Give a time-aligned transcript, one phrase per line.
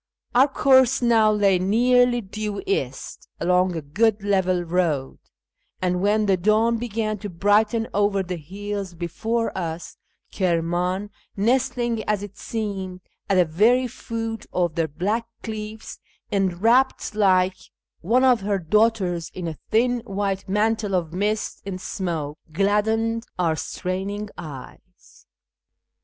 [0.33, 5.19] Our course now lay nearly due east, along a good level road;
[5.79, 9.97] and when the dawn began to brighten over the hills before us,
[10.33, 15.99] Kirman, nestling, as it seemed, at the very foot of their black cliffs,
[16.31, 17.59] and wrapped like FROM YEZD
[18.01, 21.61] TO KIRMAn 429 one of her own daughters in a thin white mantle of mist
[21.63, 25.27] and smoke, gladdened our straining eyes.